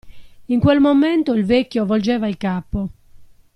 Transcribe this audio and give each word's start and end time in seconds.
In 0.49 0.59
quel 0.59 0.79
momento 0.79 1.31
il 1.33 1.45
vecchio 1.45 1.85
volgeva 1.85 2.27
il 2.27 2.35
capo. 2.37 2.89